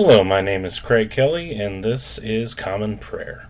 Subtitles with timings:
[0.00, 3.48] Hello, my name is Craig Kelly, and this is Common Prayer.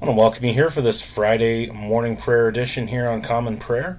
[0.00, 3.56] I want to welcome you here for this Friday morning prayer edition here on Common
[3.56, 3.98] Prayer.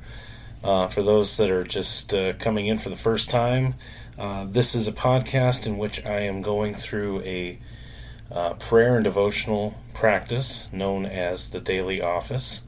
[0.63, 3.75] Uh, for those that are just uh, coming in for the first time,
[4.17, 7.59] uh, this is a podcast in which I am going through a
[8.31, 12.61] uh, prayer and devotional practice known as the Daily Office.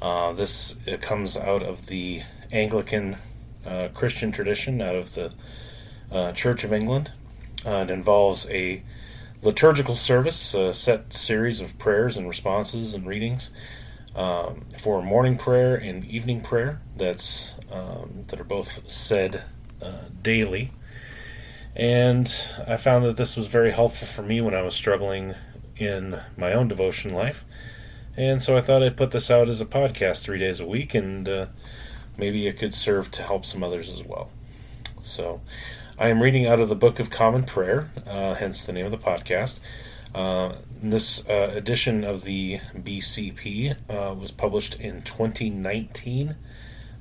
[0.00, 3.18] Uh, this comes out of the Anglican
[3.66, 5.34] uh, Christian tradition, out of the
[6.32, 7.12] Church of England.
[7.76, 8.82] It involves a
[9.42, 13.50] liturgical service, a set series of prayers and responses and readings
[14.16, 16.80] um, for morning prayer and evening prayer.
[16.96, 19.44] That's um, that are both said
[19.80, 20.72] uh, daily,
[21.76, 22.32] and
[22.66, 25.34] I found that this was very helpful for me when I was struggling
[25.76, 27.44] in my own devotion life.
[28.16, 30.92] And so I thought I'd put this out as a podcast three days a week,
[30.94, 31.46] and uh,
[32.16, 34.30] maybe it could serve to help some others as well.
[35.02, 35.40] So
[36.00, 38.92] I am reading out of the Book of Common Prayer, uh, hence the name of
[38.92, 39.58] the podcast.
[40.14, 46.36] Uh, this uh, edition of the BCP uh, was published in 2019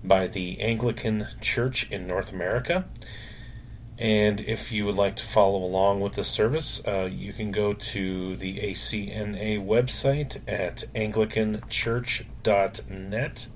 [0.04, 2.86] by the Anglican Church in North America.
[4.00, 7.74] And if you would like to follow along with this service, uh, you can go
[7.74, 13.48] to the ACNA website at anglicanchurch.net.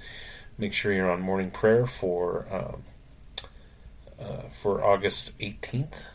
[0.57, 2.83] make sure you're on morning prayer for um,
[4.19, 6.05] uh, for August 18th,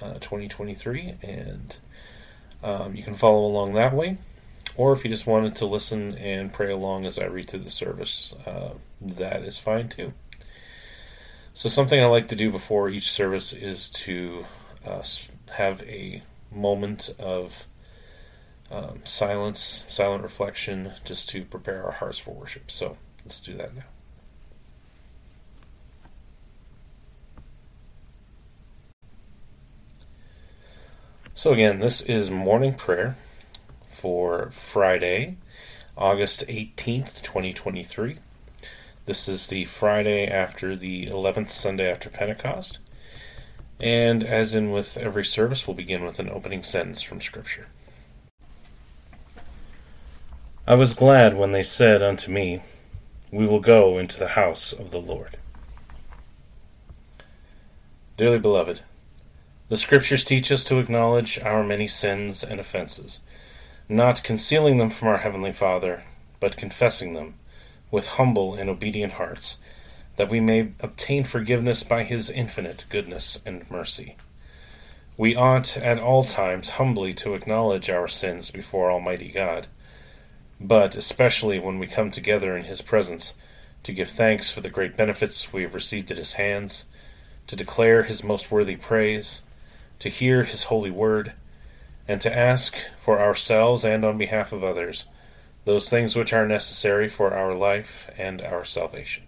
[0.00, 1.76] uh, 2023, and
[2.62, 4.18] um, you can follow along that way.
[4.76, 7.70] Or if you just wanted to listen and pray along as I read through the
[7.70, 10.12] service, uh, that is fine too.
[11.54, 14.44] So, something I like to do before each service is to
[14.86, 15.02] uh,
[15.54, 16.22] have a
[16.52, 17.64] moment of
[18.70, 22.70] um, silence, silent reflection, just to prepare our hearts for worship.
[22.70, 23.82] So let's do that now.
[31.34, 33.14] So, again, this is morning prayer
[33.88, 35.36] for Friday,
[35.96, 38.16] August 18th, 2023.
[39.04, 42.78] This is the Friday after the 11th Sunday after Pentecost.
[43.78, 47.66] And as in with every service, we'll begin with an opening sentence from Scripture.
[50.68, 52.60] I was glad when they said unto me,
[53.30, 55.36] We will go into the house of the Lord.
[58.16, 58.80] Dearly beloved,
[59.68, 63.20] the Scriptures teach us to acknowledge our many sins and offenses,
[63.88, 66.02] not concealing them from our Heavenly Father,
[66.40, 67.34] but confessing them
[67.92, 69.58] with humble and obedient hearts,
[70.16, 74.16] that we may obtain forgiveness by His infinite goodness and mercy.
[75.16, 79.68] We ought at all times humbly to acknowledge our sins before Almighty God
[80.60, 83.34] but especially when we come together in His presence
[83.82, 86.84] to give thanks for the great benefits we have received at His hands,
[87.46, 89.42] to declare His most worthy praise,
[89.98, 91.32] to hear His holy word,
[92.08, 95.06] and to ask for ourselves and on behalf of others
[95.64, 99.24] those things which are necessary for our life and our salvation.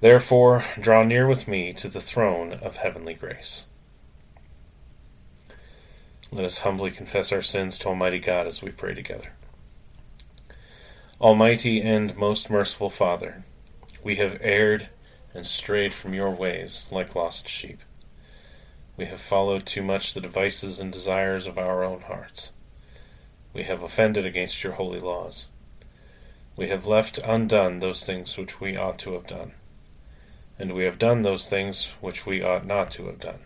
[0.00, 3.66] Therefore, draw near with me to the throne of heavenly grace.
[6.32, 9.32] Let us humbly confess our sins to Almighty God as we pray together.
[11.24, 13.44] Almighty and most merciful Father,
[14.02, 14.90] we have erred
[15.32, 17.78] and strayed from your ways like lost sheep.
[18.98, 22.52] We have followed too much the devices and desires of our own hearts.
[23.54, 25.48] We have offended against your holy laws.
[26.56, 29.52] We have left undone those things which we ought to have done,
[30.58, 33.40] and we have done those things which we ought not to have done.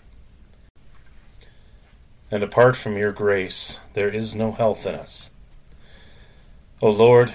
[2.28, 5.30] And apart from your grace, there is no health in us.
[6.82, 7.34] O Lord,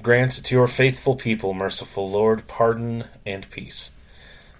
[0.00, 3.90] Grant to your faithful people, merciful Lord, pardon and peace,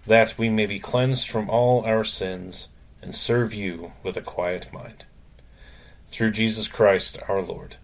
[0.07, 2.69] that we may be cleansed from all our sins
[3.01, 5.05] and serve you with a quiet mind.
[6.09, 7.77] Through Jesus Christ our Lord.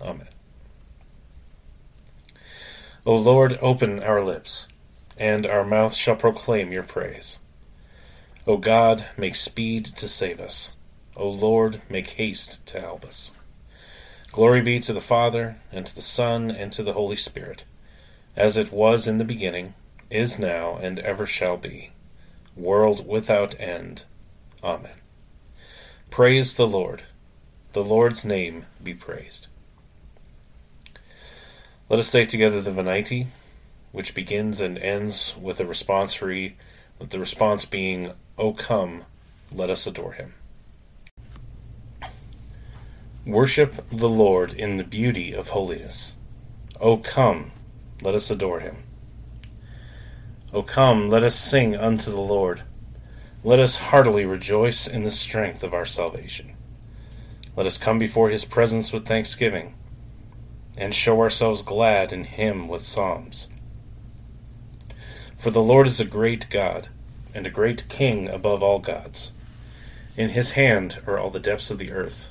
[0.00, 0.28] Amen.
[3.06, 4.66] O Lord, open our lips,
[5.16, 7.38] and our mouth shall proclaim your praise.
[8.46, 10.74] O God, make speed to save us.
[11.16, 13.37] O Lord, make haste to help us.
[14.30, 17.64] Glory be to the Father, and to the Son, and to the Holy Spirit,
[18.36, 19.74] as it was in the beginning,
[20.10, 21.90] is now, and ever shall be,
[22.54, 24.04] world without end.
[24.62, 24.98] Amen.
[26.10, 27.02] Praise the Lord.
[27.72, 29.48] The Lord's name be praised.
[31.88, 33.26] Let us say together the Venite,
[33.92, 36.52] which begins and ends with a responsory,
[36.98, 39.04] with the response being, O come,
[39.50, 40.34] let us adore him.
[43.28, 46.16] Worship the Lord in the beauty of holiness.
[46.80, 47.52] O come,
[48.00, 48.84] let us adore him.
[50.50, 52.62] O come, let us sing unto the Lord.
[53.44, 56.56] Let us heartily rejoice in the strength of our salvation.
[57.54, 59.74] Let us come before his presence with thanksgiving,
[60.78, 63.50] and show ourselves glad in him with psalms.
[65.36, 66.88] For the Lord is a great God,
[67.34, 69.32] and a great King above all gods.
[70.16, 72.30] In his hand are all the depths of the earth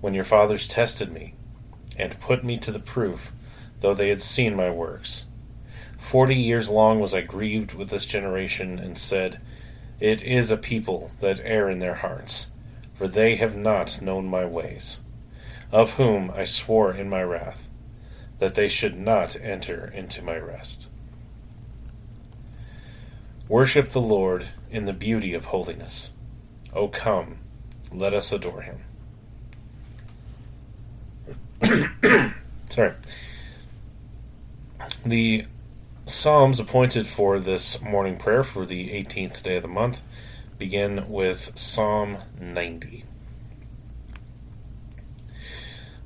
[0.00, 1.34] when your fathers tested me,
[1.96, 3.32] and put me to the proof,
[3.80, 5.26] though they had seen my works.
[5.98, 9.40] Forty years long was I grieved with this generation, and said,
[10.00, 12.48] It is a people that err in their hearts,
[12.94, 15.00] for they have not known my ways,
[15.72, 17.68] of whom I swore in my wrath,
[18.38, 20.88] that they should not enter into my rest.
[23.48, 26.12] Worship the Lord in the beauty of holiness.
[26.74, 27.38] O come,
[27.90, 28.80] let us adore him.
[32.70, 32.92] Sorry.
[35.04, 35.44] The
[36.06, 40.00] Psalms appointed for this morning prayer for the 18th day of the month
[40.58, 43.04] begin with Psalm 90.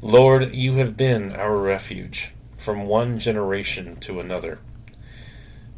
[0.01, 4.59] Lord, you have been our refuge from one generation to another.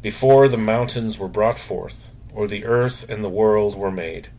[0.01, 4.29] Before the mountains were brought forth, or the earth and the world were made,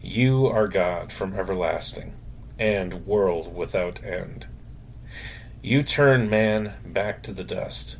[0.00, 2.14] you are God from everlasting,
[2.58, 4.46] and world without end.
[5.62, 7.98] You turn man back to the dust.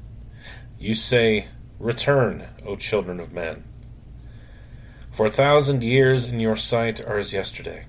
[0.78, 1.48] You say,
[1.80, 3.64] Return, O children of men.
[5.10, 7.86] For a thousand years in your sight are as yesterday,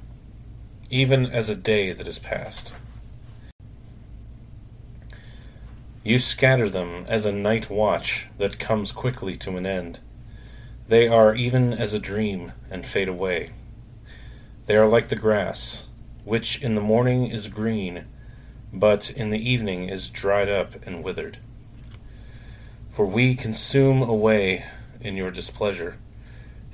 [0.90, 2.74] even as a day that is past.
[6.04, 10.00] You scatter them as a night watch that comes quickly to an end.
[10.88, 13.52] They are even as a dream and fade away.
[14.66, 15.88] They are like the grass,
[16.24, 18.06] which in the morning is green
[18.74, 21.38] but in the evening is dried up and withered.
[22.90, 24.66] For we consume away
[25.00, 25.98] in your displeasure,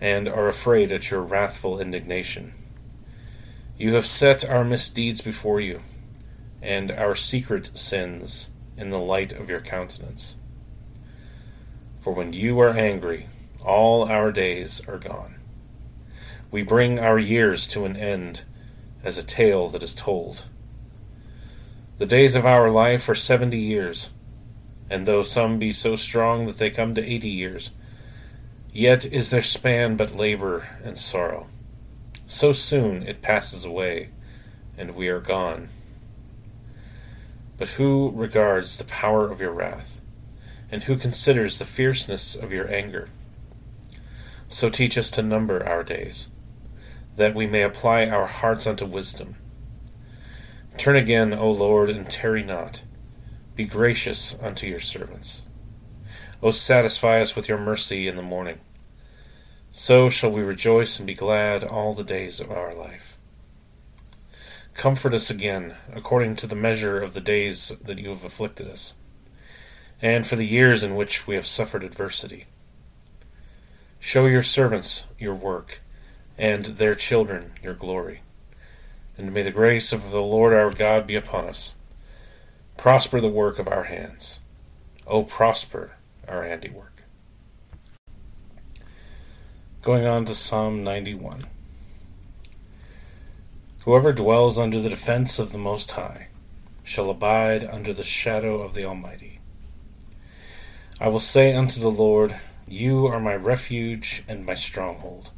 [0.02, 2.54] and are afraid at your wrathful indignation.
[3.78, 5.82] You have set our misdeeds before you,
[6.62, 10.36] and our secret sins in the light of your countenance.
[12.02, 13.28] For when you are angry,
[13.64, 15.36] all our days are gone.
[16.52, 18.44] We bring our years to an end
[19.04, 20.46] as a tale that is told.
[21.98, 24.10] The days of our life are seventy years,
[24.90, 27.72] and though some be so strong that they come to eighty years,
[28.74, 31.48] yet is their span but labor and sorrow.
[32.28, 34.10] So soon it passes away,
[34.78, 35.70] and we are gone.
[37.58, 40.02] But who regards the power of your wrath,
[40.70, 43.08] and who considers the fierceness of your anger?
[44.50, 46.28] So teach us to number our days,
[47.16, 49.36] that we may apply our hearts unto wisdom.
[50.78, 52.84] Turn again, O Lord, and tarry not.
[53.56, 55.42] Be gracious unto your servants.
[56.44, 58.60] O satisfy us with your mercy in the morning.
[59.72, 63.18] So shall we rejoice and be glad all the days of our life.
[64.74, 68.96] Comfort us again, according to the measure of the days that you have afflicted us,
[70.02, 72.46] and for the years in which we have suffered adversity.
[73.98, 75.80] Show your servants your work,
[76.38, 78.22] and their children your glory
[79.18, 81.76] and may the grace of the Lord our God be upon us.
[82.78, 84.42] Prosper the work of our hands.
[85.08, 85.92] O prosper
[86.28, 87.04] our handiwork.
[89.82, 91.46] Going on to Psalm 91.
[93.86, 96.28] Whoever dwells under the defense of the Most High
[96.84, 99.40] shall abide under the shadow of the Almighty.
[101.00, 102.36] I will say unto the Lord,
[102.68, 105.32] You are my refuge and my stronghold,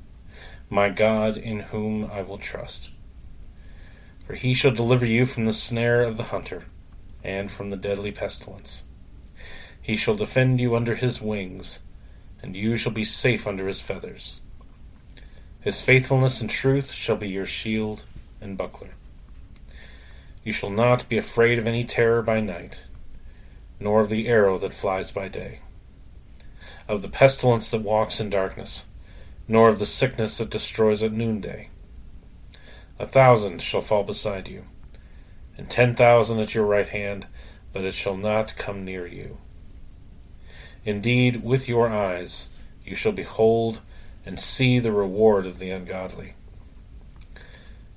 [0.69, 2.96] my God in whom I will trust.
[4.27, 6.65] For he shall deliver you from the snare of the hunter,
[7.23, 8.83] and from the deadly pestilence.
[9.81, 11.81] He shall defend you under his wings
[12.41, 14.39] and you shall be safe under his feathers.
[15.61, 18.03] His faithfulness and truth shall be your shield
[18.39, 18.91] and buckler.
[20.43, 22.85] You shall not be afraid of any terror by night,
[23.79, 25.59] nor of the arrow that flies by day,
[26.87, 28.85] of the pestilence that walks in darkness,
[29.47, 31.69] nor of the sickness that destroys at noonday.
[32.99, 34.65] A thousand shall fall beside you,
[35.57, 37.27] and ten thousand at your right hand,
[37.71, 39.37] but it shall not come near you.
[40.83, 42.49] Indeed, with your eyes
[42.83, 43.81] you shall behold
[44.25, 46.33] and see the reward of the ungodly.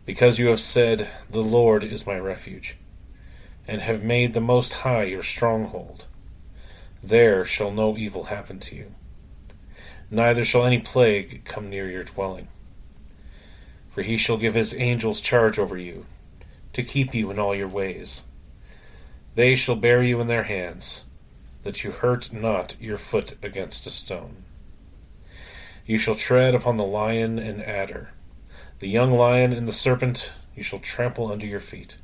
[0.05, 2.77] Because you have said, The Lord is my refuge,
[3.67, 6.07] and have made the Most High your stronghold,
[7.03, 8.95] there shall no evil happen to you,
[10.11, 12.49] neither shall any plague come near your dwelling.
[14.01, 16.07] For he shall give his angels charge over you,
[16.73, 18.23] to keep you in all your ways.
[19.35, 21.05] They shall bear you in their hands
[21.65, 24.45] that you hurt not your foot against a stone.
[25.85, 28.15] You shall tread upon the lion and adder,
[28.79, 31.99] the young lion and the serpent you shall trample under your feet.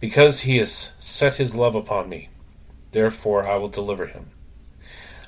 [0.00, 2.28] Because he has set his love upon me,
[2.90, 4.30] therefore I will deliver him.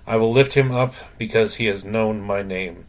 [0.04, 2.87] I will lift him up because he has known my name.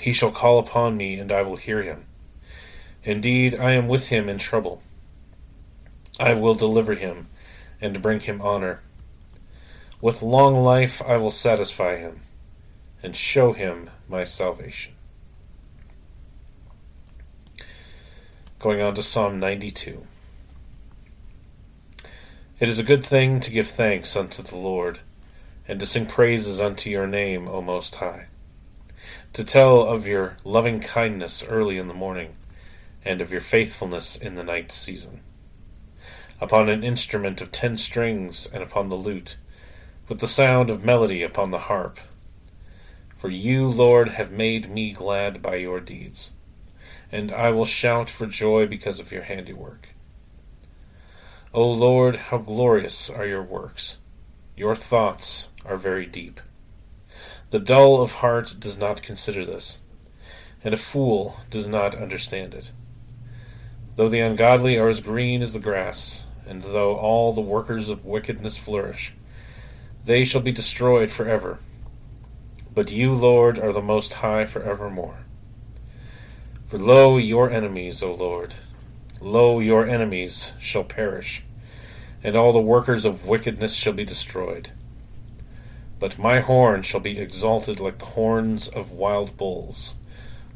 [0.00, 2.04] He shall call upon me, and I will hear him.
[3.02, 4.82] Indeed, I am with him in trouble.
[6.18, 7.28] I will deliver him
[7.80, 8.80] and bring him honor.
[10.00, 12.20] With long life I will satisfy him
[13.02, 14.94] and show him my salvation.
[18.58, 20.06] Going on to Psalm 92.
[22.58, 25.00] It is a good thing to give thanks unto the Lord,
[25.68, 28.28] and to sing praises unto your name, O Most High,
[29.36, 32.34] to tell of your loving kindness early in the morning,
[33.04, 35.20] and of your faithfulness in the night season
[36.40, 39.36] upon an instrument of ten strings, and upon the lute,
[40.08, 41.98] with the sound of melody upon the harp.
[43.18, 46.32] For you, Lord, have made me glad by your deeds,
[47.12, 49.90] and I will shout for joy because of your handiwork.
[51.52, 53.98] O Lord, how glorious are your works!
[54.56, 56.40] Your thoughts are very deep.
[57.50, 59.80] The dull of heart does not consider this,
[60.64, 62.72] and a fool does not understand it.
[63.94, 68.04] Though the ungodly are as green as the grass, and though all the workers of
[68.04, 69.14] wickedness flourish,
[70.04, 71.60] they shall be destroyed for ever.
[72.74, 75.18] But you, Lord, are the Most High for evermore.
[76.66, 78.54] For lo, your enemies, O Lord,
[79.20, 81.44] lo, your enemies shall perish,
[82.24, 84.70] and all the workers of wickedness shall be destroyed.
[85.98, 89.94] But my horn shall be exalted like the horns of wild bulls,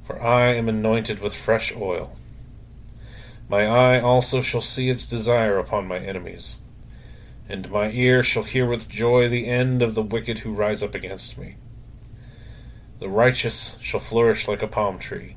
[0.03, 2.17] for I am anointed with fresh oil.
[3.49, 6.61] My eye also shall see its desire upon my enemies,
[7.49, 10.95] and my ear shall hear with joy the end of the wicked who rise up
[10.95, 11.57] against me.
[13.01, 15.37] The righteous shall flourish like a palm tree,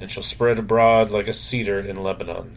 [0.00, 2.56] and shall spread abroad like a cedar in Lebanon.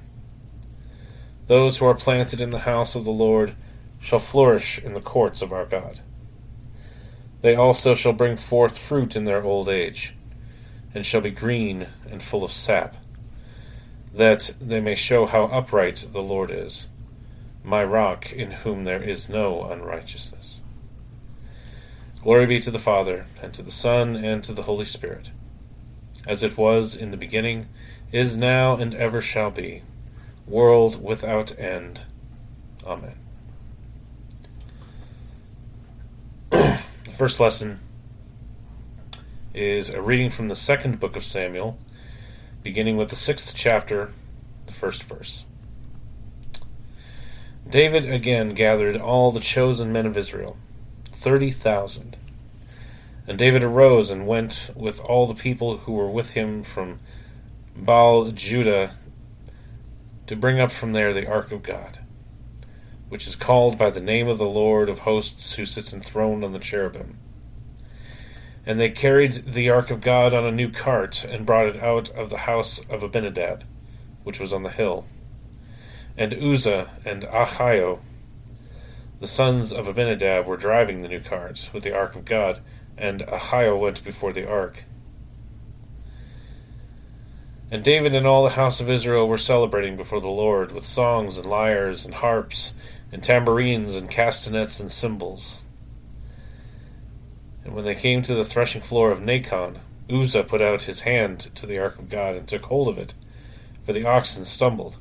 [1.47, 3.53] Those who are planted in the house of the Lord
[3.99, 5.99] shall flourish in the courts of our God.
[7.41, 10.15] They also shall bring forth fruit in their old age,
[10.93, 12.95] and shall be green and full of sap
[14.17, 16.89] that they may show how upright the Lord is,
[17.63, 20.61] my rock in whom there is no unrighteousness.
[22.21, 25.29] Glory be to the Father, and to the Son, and to the Holy Spirit,
[26.25, 27.67] as it was in the beginning,
[28.11, 29.83] is now, and ever shall be,
[30.47, 32.01] world without end.
[32.85, 33.17] Amen.
[37.17, 37.79] first lesson
[39.51, 41.79] is a reading from the second book of Samuel
[42.61, 44.13] beginning with the sixth chapter,
[44.67, 45.45] the first verse.
[47.67, 50.57] David again gathered all the chosen men of Israel,
[51.05, 52.17] thirty thousand.
[53.25, 56.99] And David arose and went with all the people who were with him from
[57.75, 58.91] Baal Judah
[60.27, 61.96] to bring up from there the ark of God,
[63.09, 66.53] which is called by the name of the Lord of hosts who sits enthroned on
[66.53, 67.17] the cherubim.
[68.65, 72.09] And they carried the ark of God on a new cart, and brought it out
[72.09, 73.63] of the house of Abinadab,
[74.23, 75.05] which was on the hill.
[76.17, 77.99] And Uzzah and Ahio,
[79.21, 82.59] The sons of Abinadab were driving the new carts with the ark of God,
[82.97, 84.83] and Ahio went before the ark.
[87.69, 91.37] And David and all the house of Israel were celebrating before the Lord with songs
[91.37, 92.73] and lyres and harps
[93.11, 95.63] and tambourines and castanets and cymbals.
[97.63, 101.39] And when they came to the threshing floor of Nacon, Uzzah put out his hand
[101.55, 103.13] to the ark of God and took hold of it,
[103.85, 104.97] for the oxen stumbled.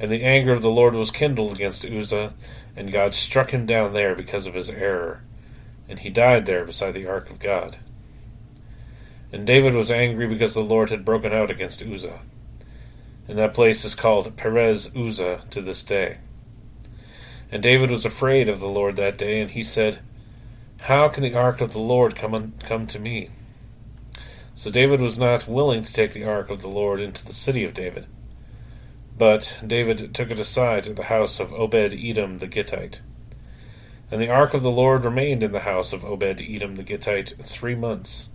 [0.00, 2.34] And the anger of the Lord was kindled against Uzzah,
[2.74, 5.22] and God struck him down there because of his error,
[5.88, 7.78] and he died there beside the ark of God.
[9.30, 12.20] And David was angry because the Lord had broken out against Uzzah.
[13.28, 16.18] And that place is called Perez Uzzah to this day.
[17.52, 19.98] And David was afraid of the Lord that day, and he said,
[20.80, 23.28] How can the ark of the Lord come, come to me?
[24.54, 27.62] So David was not willing to take the ark of the Lord into the city
[27.64, 28.06] of David.
[29.18, 33.02] But David took it aside to the house of Obed Edom the Gittite.
[34.10, 37.34] And the ark of the Lord remained in the house of Obed Edom the Gittite
[37.38, 38.30] three months.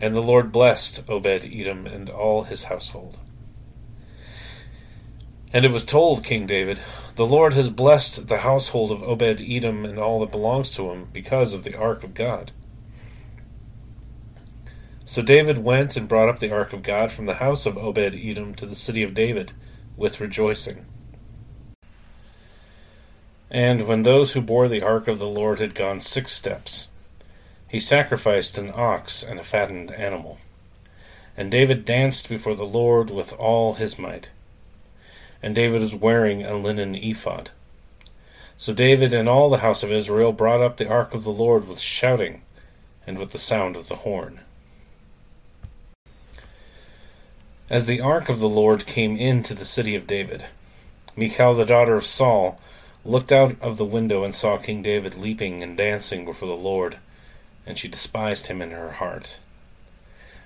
[0.00, 3.18] And the Lord blessed Obed Edom and all his household.
[5.52, 6.80] And it was told King David,
[7.16, 11.08] The Lord has blessed the household of Obed Edom and all that belongs to him
[11.12, 12.52] because of the ark of God.
[15.04, 18.14] So David went and brought up the ark of God from the house of Obed
[18.14, 19.52] Edom to the city of David
[19.94, 20.86] with rejoicing.
[23.50, 26.88] And when those who bore the ark of the Lord had gone six steps,
[27.68, 30.38] he sacrificed an ox and a fattened animal.
[31.36, 34.30] And David danced before the Lord with all his might.
[35.42, 37.50] And David was wearing a linen ephod.
[38.56, 41.66] So David and all the house of Israel brought up the ark of the Lord
[41.66, 42.42] with shouting
[43.06, 44.40] and with the sound of the horn.
[47.68, 50.44] As the ark of the Lord came into the city of David,
[51.16, 52.60] Michal the daughter of Saul
[53.04, 56.98] looked out of the window and saw King David leaping and dancing before the Lord
[57.66, 59.38] and she despised him in her heart.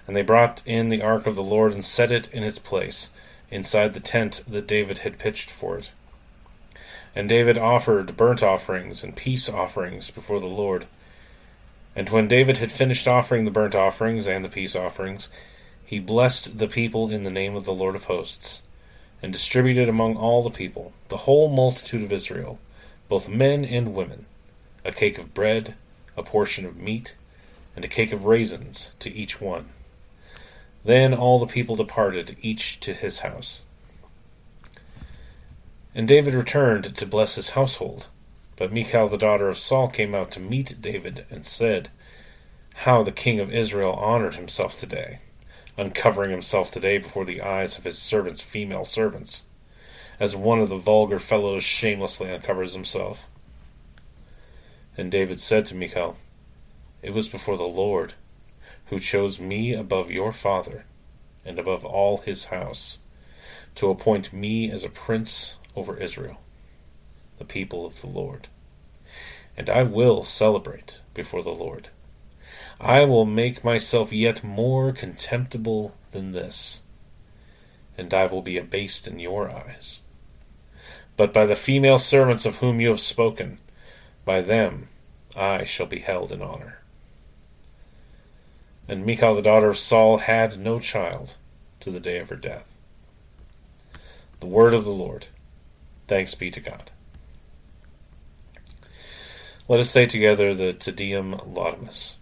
[0.07, 3.11] And they brought in the ark of the Lord and set it in its place,
[3.51, 5.91] inside the tent that David had pitched for it.
[7.15, 10.87] And David offered burnt offerings and peace offerings before the Lord.
[11.95, 15.29] And when David had finished offering the burnt offerings and the peace offerings,
[15.85, 18.63] he blessed the people in the name of the Lord of hosts,
[19.23, 22.59] and distributed among all the people, the whole multitude of Israel,
[23.09, 24.27] both men and women,
[24.85, 25.75] a cake of bread
[26.17, 27.17] a portion of meat,
[27.75, 29.69] and a cake of raisins to each one.
[30.87, 33.65] Then all the people departed, each to his house.
[35.97, 38.07] And David returned to bless his household.
[38.55, 41.89] But Michal the daughter of Saul came out to meet David, and said,
[42.87, 45.19] How the king of Israel honored himself today,
[45.77, 49.47] uncovering himself today before the eyes of his servants' female servants,
[50.21, 53.27] as one of the vulgar fellows shamelessly uncovers himself.
[54.97, 56.17] And David said to Michal,
[57.03, 58.15] It was before the Lord,
[58.87, 60.85] who chose me above your father,
[61.45, 62.99] and above all his house,
[63.75, 66.41] to appoint me as a prince over Israel,
[67.39, 68.49] the people of the Lord.
[69.57, 71.89] And I will celebrate before the Lord.
[72.81, 76.83] I will make myself yet more contemptible than this,
[77.97, 80.03] and I will be abased in your eyes.
[81.17, 83.59] But by the female servants of whom you have spoken,
[84.25, 84.89] by them
[85.35, 86.81] I shall be held in honor.
[88.89, 91.37] And Michal the daughter of Saul had no child
[91.81, 92.77] to the day of her death.
[94.41, 95.29] The word of the Lord.
[96.07, 96.91] Thanks be to God.
[99.69, 102.15] Let us say together the Te Deum Laudamus.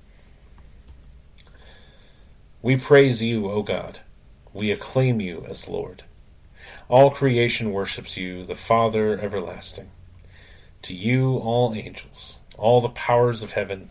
[2.62, 4.00] We praise you, O God.
[4.54, 6.04] We acclaim you as Lord.
[6.88, 9.90] All creation worships you, the Father everlasting.
[10.82, 13.90] To you, all angels, all the powers of heaven,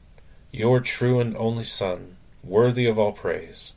[0.51, 3.75] your true and only Son, worthy of all praise,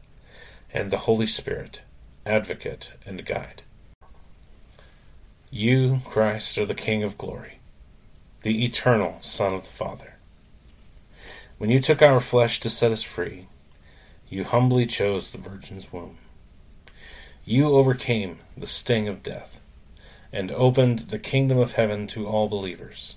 [0.72, 1.82] and the Holy Spirit,
[2.26, 3.62] advocate and guide.
[5.50, 7.58] You, Christ, are the King of glory,
[8.42, 10.14] the eternal Son of the Father.
[11.58, 13.46] When you took our flesh to set us free,
[14.28, 16.18] you humbly chose the Virgin's womb.
[17.44, 19.60] You overcame the sting of death
[20.32, 23.16] and opened the kingdom of heaven to all believers.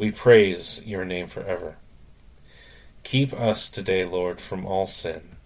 [0.00, 1.76] We praise your name forever.
[3.02, 5.36] Keep us today, Lord, from all sin.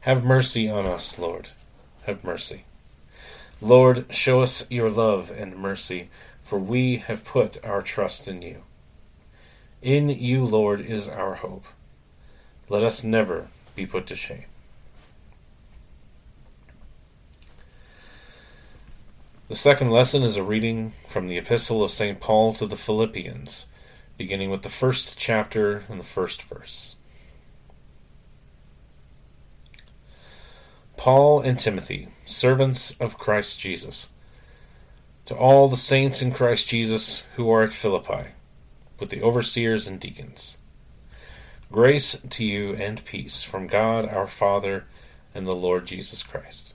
[0.00, 1.48] Have mercy on us, Lord.
[2.02, 2.66] Have mercy.
[3.62, 6.10] Lord, show us your love and mercy,
[6.42, 8.64] for we have put our trust in you.
[9.80, 11.64] In you, Lord, is our hope.
[12.68, 14.44] Let us never be put to shame.
[19.48, 22.18] The second lesson is a reading from the Epistle of St.
[22.18, 23.66] Paul to the Philippians,
[24.18, 26.96] beginning with the first chapter and the first verse.
[30.96, 34.08] Paul and Timothy, servants of Christ Jesus,
[35.26, 38.30] to all the saints in Christ Jesus who are at Philippi,
[38.98, 40.58] with the overseers and deacons.
[41.70, 44.86] Grace to you and peace from God our Father
[45.32, 46.74] and the Lord Jesus Christ.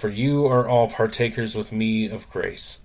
[0.00, 2.78] for you are all partakers with me of grace,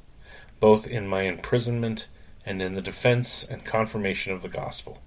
[0.60, 2.10] both in my imprisonment
[2.45, 5.01] and in the defense and confirmation of the gospel.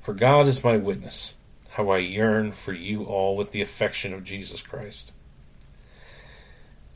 [0.00, 1.36] For God is my witness,
[1.72, 5.12] how I yearn for you all with the affection of Jesus Christ.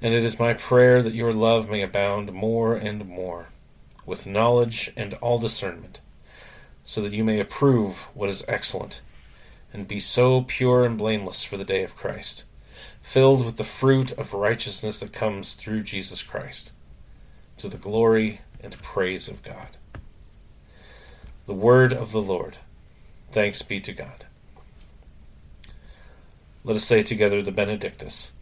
[0.01, 3.49] And it is my prayer that your love may abound more and more,
[4.07, 6.01] with knowledge and all discernment,
[6.83, 9.03] so that you may approve what is excellent,
[9.71, 12.47] and be so pure and blameless for the day of Christ
[13.01, 16.73] filled with the fruit of righteousness that comes through Jesus Christ,
[17.57, 19.77] to the glory and praise of God.
[21.47, 22.59] The word of the Lord.
[23.33, 24.27] Thanks be to God.
[26.65, 28.33] Let us say together the Benedictus.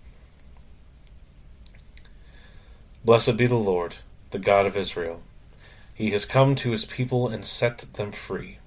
[3.04, 3.96] Blessed be the Lord,
[4.30, 5.22] the God of Israel.
[5.94, 8.58] He has come to his people and set them free.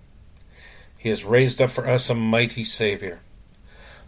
[0.97, 3.19] He has raised up for us a mighty Savior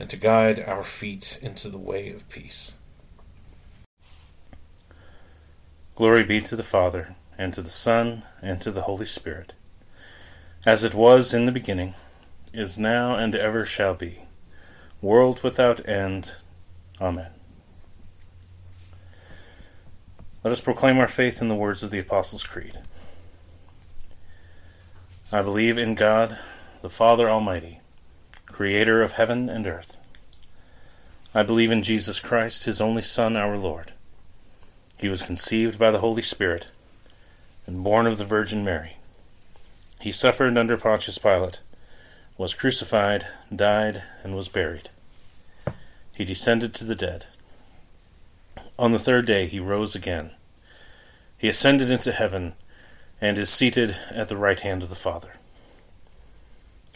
[0.00, 2.78] and to guide our feet into the way of peace.
[5.94, 9.52] Glory be to the Father, and to the Son, and to the Holy Spirit,
[10.64, 11.92] as it was in the beginning,
[12.54, 14.22] is now, and ever shall be,
[15.02, 16.36] world without end.
[16.98, 17.32] Amen.
[20.42, 22.78] Let us proclaim our faith in the words of the Apostles' Creed.
[25.30, 26.38] I believe in God,
[26.80, 27.79] the Father Almighty
[28.60, 29.96] creator of heaven and earth.
[31.34, 33.94] I believe in Jesus Christ, his only Son, our Lord.
[34.98, 36.66] He was conceived by the Holy Spirit
[37.66, 38.98] and born of the Virgin Mary.
[39.98, 41.60] He suffered under Pontius Pilate,
[42.36, 44.90] was crucified, died, and was buried.
[46.14, 47.24] He descended to the dead.
[48.78, 50.32] On the third day he rose again.
[51.38, 52.52] He ascended into heaven
[53.22, 55.39] and is seated at the right hand of the Father.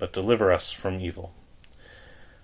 [0.00, 1.32] but deliver us from evil.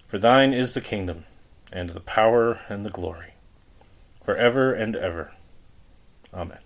[0.06, 1.24] For thine is the kingdom,
[1.72, 3.32] and the power, and the glory,
[4.22, 5.32] for ever and ever.
[6.32, 6.58] Amen.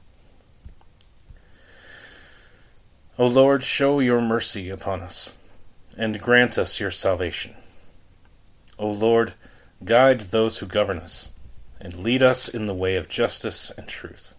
[3.19, 5.39] O Lord, show your mercy upon us,
[5.97, 7.55] and grant us your salvation.
[8.79, 9.35] O Lord,
[9.85, 11.33] guide those who govern us,
[11.81, 14.35] and lead us in the way of justice and truth.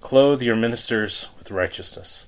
[0.00, 2.27] Clothe your ministers with righteousness,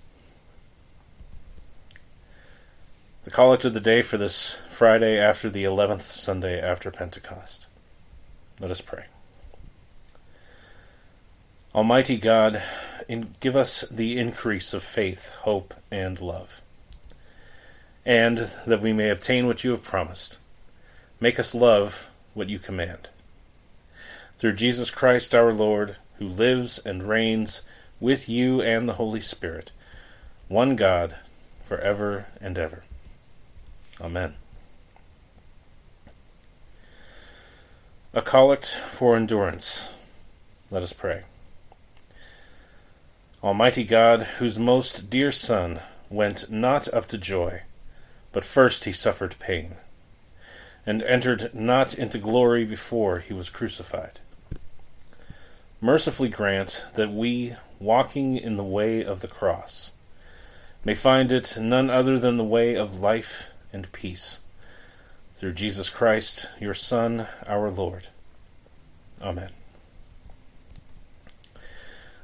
[3.23, 7.67] The collect of the day for this Friday after the eleventh Sunday after Pentecost.
[8.59, 9.05] Let us pray.
[11.75, 12.61] Almighty God,
[13.39, 16.61] give us the increase of faith, hope, and love
[18.05, 20.37] and that we may obtain what you have promised.
[21.19, 23.09] Make us love what you command.
[24.37, 27.61] Through Jesus Christ our Lord, who lives and reigns
[27.99, 29.71] with you and the Holy Spirit,
[30.47, 31.15] one God,
[31.63, 32.83] for ever and ever.
[34.01, 34.33] Amen.
[38.13, 39.93] A collect for endurance.
[40.71, 41.23] Let us pray.
[43.43, 47.61] Almighty God, whose most dear Son went not up to joy,
[48.31, 49.75] but first he suffered pain,
[50.85, 54.19] and entered not into glory before he was crucified.
[55.79, 59.91] Mercifully grant that we, walking in the way of the cross,
[60.83, 64.39] may find it none other than the way of life and peace.
[65.35, 68.09] Through Jesus Christ, your Son, our Lord.
[69.21, 69.49] Amen.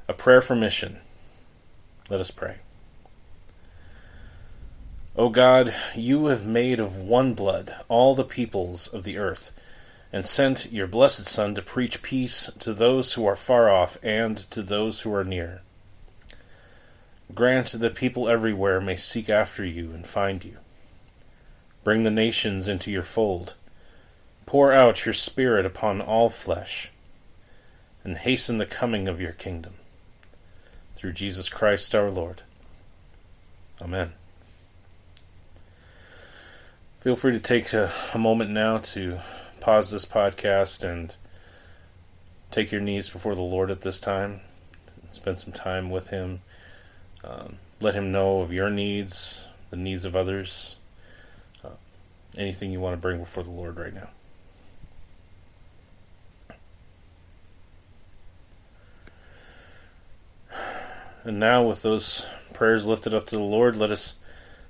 [0.08, 0.98] A prayer for mission.
[2.08, 2.56] Let us pray.
[5.16, 9.50] O God, you have made of one blood all the peoples of the earth,
[10.12, 14.38] and sent your blessed Son to preach peace to those who are far off and
[14.38, 15.62] to those who are near.
[17.34, 20.58] Grant that people everywhere may seek after you and find you.
[21.88, 23.54] Bring the nations into your fold.
[24.44, 26.92] Pour out your Spirit upon all flesh,
[28.04, 29.72] and hasten the coming of your kingdom.
[30.96, 32.42] Through Jesus Christ our Lord.
[33.80, 34.12] Amen.
[37.00, 39.20] Feel free to take a, a moment now to
[39.60, 41.16] pause this podcast and
[42.50, 44.40] take your knees before the Lord at this time.
[45.10, 46.42] Spend some time with Him.
[47.24, 50.78] Um, let Him know of your needs, the needs of others,
[52.36, 54.08] anything you want to bring before the Lord right now.
[61.24, 64.14] And now, with those prayers lifted up to the Lord, let us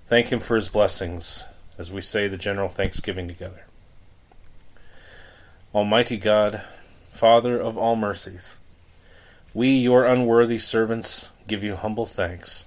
[0.07, 1.45] thank Him for His blessings
[1.79, 3.65] as we say the general thanksgiving together.
[5.75, 6.63] Almighty God,
[7.11, 8.57] Father of all mercies,
[9.55, 12.67] we, your unworthy servants, give you humble thanks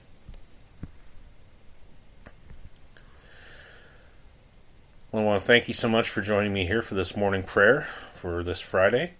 [5.11, 7.43] Well, I want to thank you so much for joining me here for this morning
[7.43, 9.11] prayer for this Friday.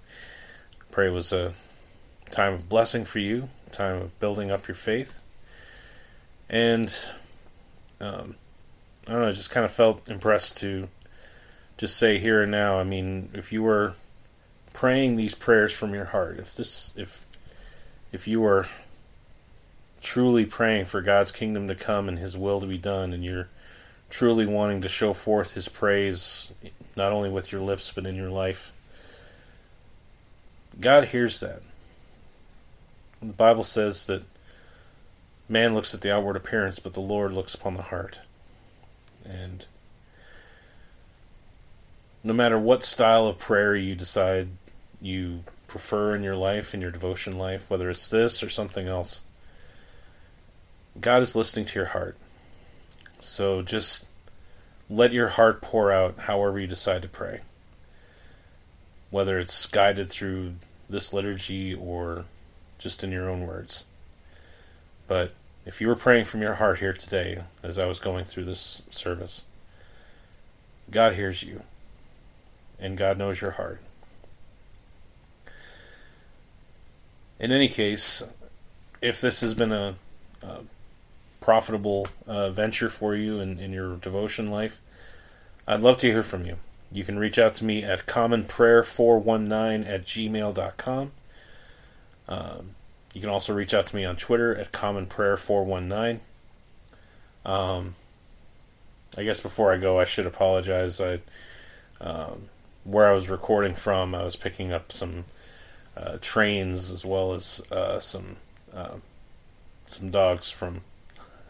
[0.89, 1.53] Pray was a
[2.29, 5.21] time of blessing for you, time of building up your faith.
[6.49, 6.87] And
[7.99, 8.35] um,
[9.05, 10.87] I don't know, I just kind of felt impressed to
[11.75, 12.79] just say here and now.
[12.79, 13.95] I mean, if you were
[14.71, 17.27] praying these prayers from your heart, if this, if,
[18.13, 18.69] if you were
[20.01, 23.49] truly praying for God's kingdom to come and His will to be done, and you're
[24.11, 26.53] truly wanting to show forth His praise,
[26.95, 28.71] not only with your lips but in your life,
[30.79, 31.63] God hears that.
[33.21, 34.23] The Bible says that
[35.49, 38.19] man looks at the outward appearance, but the Lord looks upon the heart.
[39.25, 39.65] And
[42.23, 44.49] no matter what style of prayer you decide
[45.01, 49.21] you prefer in your life, in your devotion life, whether it's this or something else,
[50.99, 52.17] God is listening to your heart.
[53.21, 54.07] So just
[54.89, 57.41] let your heart pour out however you decide to pray.
[59.11, 60.55] Whether it's guided through
[60.89, 62.25] this liturgy or
[62.79, 63.85] just in your own words.
[65.07, 65.33] But
[65.65, 68.81] if you were praying from your heart here today, as I was going through this
[68.89, 69.45] service,
[70.89, 71.61] God hears you,
[72.79, 73.81] and God knows your heart.
[77.39, 78.23] In any case,
[79.01, 79.95] if this has been a,
[80.41, 80.61] a
[81.41, 84.79] profitable uh, venture for you in, in your devotion life,
[85.67, 86.55] I'd love to hear from you.
[86.91, 91.11] You can reach out to me at commonprayer419 at gmail.com.
[92.27, 92.75] Um,
[93.13, 96.19] you can also reach out to me on Twitter at commonprayer419.
[97.45, 97.95] Um,
[99.17, 101.01] I guess before I go, I should apologize.
[101.01, 101.19] I,
[101.99, 102.49] um,
[102.83, 105.25] where I was recording from, I was picking up some
[105.97, 108.37] uh, trains as well as uh, some
[108.73, 108.95] uh,
[109.87, 110.81] some dogs from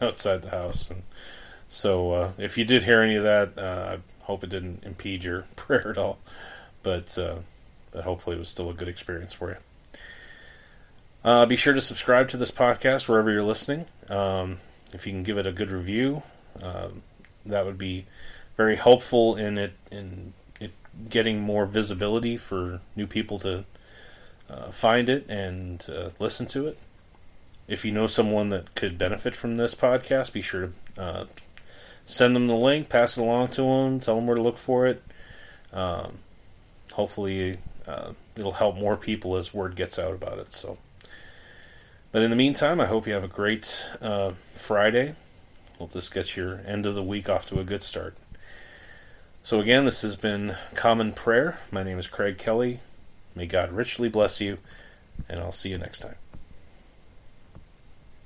[0.02, 1.02] outside the house, and
[1.68, 5.24] so uh, if you did hear any of that, uh, I hope it didn't impede
[5.24, 6.18] your prayer at all.
[6.82, 7.36] But uh,
[7.92, 9.56] but hopefully it was still a good experience for you.
[11.24, 13.86] Uh, be sure to subscribe to this podcast wherever you're listening.
[14.08, 14.58] Um,
[14.92, 16.22] if you can give it a good review,
[16.60, 17.02] um,
[17.46, 18.06] that would be
[18.56, 20.72] very helpful in it in it
[21.08, 23.64] getting more visibility for new people to
[24.50, 26.78] uh, find it and uh, listen to it.
[27.72, 31.24] If you know someone that could benefit from this podcast, be sure to uh,
[32.04, 34.86] send them the link, pass it along to them, tell them where to look for
[34.86, 35.02] it.
[35.72, 36.18] Um,
[36.92, 40.52] hopefully, uh, it'll help more people as word gets out about it.
[40.52, 40.76] So.
[42.10, 45.14] But in the meantime, I hope you have a great uh, Friday.
[45.78, 48.18] Hope this gets your end of the week off to a good start.
[49.42, 51.58] So, again, this has been Common Prayer.
[51.70, 52.80] My name is Craig Kelly.
[53.34, 54.58] May God richly bless you,
[55.26, 56.16] and I'll see you next time.